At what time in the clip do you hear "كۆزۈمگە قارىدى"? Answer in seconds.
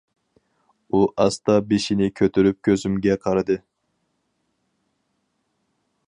2.67-3.61